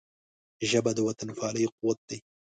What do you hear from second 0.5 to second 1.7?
ژبه د وطنپالنې